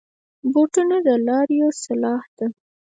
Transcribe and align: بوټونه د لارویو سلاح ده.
بوټونه 0.51 0.97
د 1.05 1.09
لارویو 1.25 1.69
سلاح 1.83 2.23
ده. 2.37 2.47